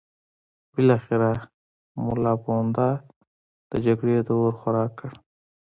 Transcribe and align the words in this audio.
بالاخره 0.73 1.31
ملا 2.05 2.33
پوونده 2.43 2.89
د 3.71 3.73
جګړې 3.85 4.17
د 4.27 4.29
اور 4.41 4.53
خوراک 4.59 4.91
کړ. 4.99 5.11